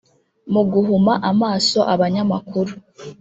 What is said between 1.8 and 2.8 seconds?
abanyamakuru